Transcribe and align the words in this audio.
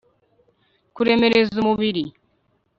Kuremereza 0.95 1.53
Umubiri 1.61 2.03